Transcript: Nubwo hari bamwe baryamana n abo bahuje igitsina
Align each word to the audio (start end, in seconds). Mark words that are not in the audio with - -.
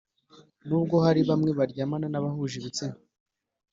Nubwo 0.67 0.95
hari 1.05 1.21
bamwe 1.29 1.51
baryamana 1.59 2.05
n 2.09 2.15
abo 2.17 2.23
bahuje 2.27 2.55
igitsina 2.57 2.95